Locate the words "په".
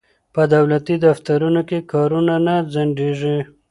0.33-0.41